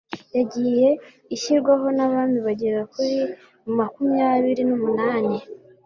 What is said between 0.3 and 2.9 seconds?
yagiye ishyirwaho n'abami bagera